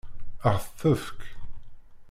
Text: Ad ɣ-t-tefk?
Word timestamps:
Ad 0.49 0.55
ɣ-t-tefk? 0.59 1.19